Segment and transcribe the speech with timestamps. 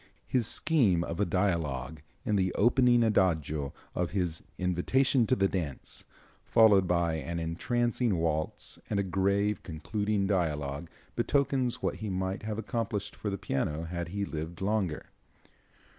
[0.25, 6.05] His scheme of a dialogue, in the opening adagio of his "Invitation to the Dance,"
[6.43, 12.57] followed by an entrancing waltz and a grave concluding dialogue, betokens what he might have
[12.57, 15.05] accomplished for the piano had he lived longer.